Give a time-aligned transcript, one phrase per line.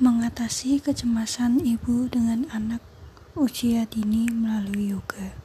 [0.00, 2.80] Mengatasi kecemasan ibu dengan anak
[3.36, 5.36] usia dini melalui yoga.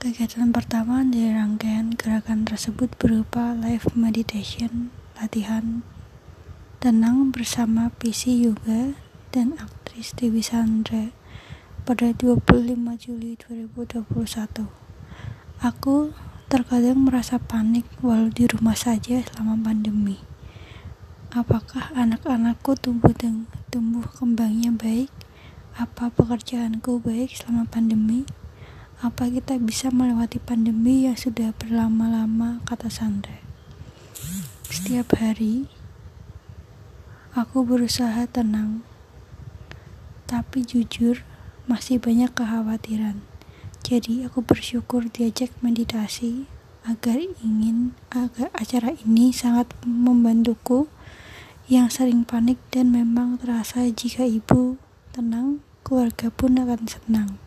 [0.00, 4.88] Kegiatan pertama dari rangkaian gerakan tersebut berupa live meditation,
[5.20, 5.84] latihan
[6.80, 8.96] tenang bersama PC Yoga
[9.36, 11.12] dan aktris Dewi Sandra
[11.84, 12.40] pada 25
[12.96, 14.64] Juli 2021.
[15.60, 16.16] Aku
[16.48, 20.35] terkadang merasa panik walau di rumah saja selama pandemi
[21.36, 23.12] Apakah anak-anakku tumbuh
[23.68, 25.12] tumbuh kembangnya baik?
[25.76, 28.24] Apa pekerjaanku baik selama pandemi?
[29.04, 33.36] Apa kita bisa melewati pandemi yang sudah berlama-lama, kata Sandra.
[34.72, 35.68] Setiap hari,
[37.36, 38.80] aku berusaha tenang,
[40.24, 41.20] tapi jujur
[41.68, 43.20] masih banyak kekhawatiran.
[43.84, 46.48] Jadi aku bersyukur diajak meditasi
[46.88, 50.88] agar ingin agar acara ini sangat membantuku
[51.66, 54.78] yang sering panik dan memang terasa jika ibu
[55.10, 57.42] tenang, keluarga pun akan senang,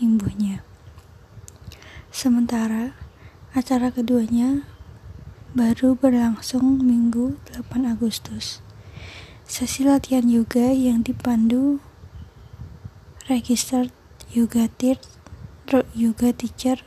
[0.00, 0.64] imbuhnya.
[2.08, 2.96] Sementara
[3.52, 4.64] acara keduanya
[5.52, 8.64] baru berlangsung Minggu 8 Agustus.
[9.44, 11.84] Sesi latihan yoga yang dipandu
[13.28, 13.92] registered
[14.32, 14.96] yoga tir
[15.92, 16.80] yoga teacher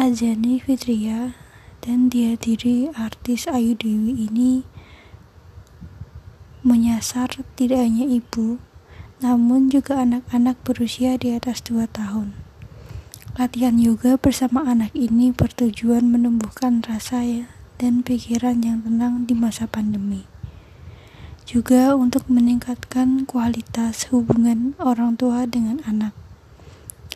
[0.00, 1.36] Azani Fitria
[1.84, 4.64] dan dihadiri artis Ayu Dewi ini
[6.60, 8.60] menyasar tidak hanya ibu,
[9.20, 12.32] namun juga anak-anak berusia di atas 2 tahun.
[13.38, 17.46] Latihan yoga bersama anak ini bertujuan menumbuhkan rasa ya,
[17.80, 20.28] dan pikiran yang tenang di masa pandemi.
[21.48, 26.12] Juga untuk meningkatkan kualitas hubungan orang tua dengan anak,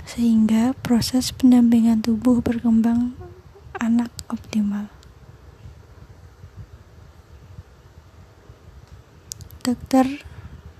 [0.09, 3.15] sehingga proses pendampingan tubuh berkembang
[3.77, 4.89] anak optimal.
[9.65, 10.21] Dr.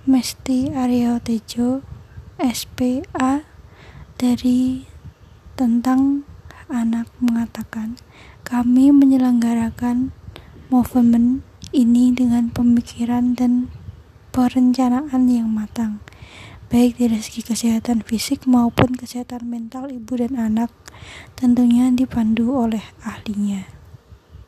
[0.05, 1.81] Mesti Aryo Tejo
[2.37, 3.41] SPA
[4.13, 4.85] dari
[5.57, 6.21] tentang
[6.69, 7.97] anak mengatakan
[8.45, 10.13] kami menyelenggarakan
[10.69, 11.41] movement
[11.73, 13.73] ini dengan pemikiran dan
[14.29, 16.05] perencanaan yang matang
[16.69, 20.69] baik dari segi kesehatan fisik maupun kesehatan mental ibu dan anak
[21.33, 23.74] tentunya dipandu oleh ahlinya